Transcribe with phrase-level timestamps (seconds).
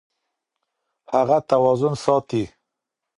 [1.13, 2.43] هغه توازن ساتي.